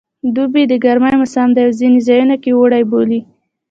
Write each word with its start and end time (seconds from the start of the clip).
دوبی 0.35 0.63
د 0.67 0.73
ګرمي 0.85 1.13
موسم 1.21 1.49
دی 1.55 1.61
او 1.67 1.71
ځینې 1.79 1.99
ځایو 2.07 2.35
کې 2.43 2.51
اوړی 2.53 2.83
بولي 2.89 3.19